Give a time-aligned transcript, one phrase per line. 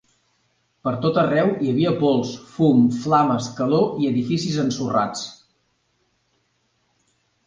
[0.85, 5.21] Per tot arreu hi havia pols, fum, flames, calor i edificis ensorrats.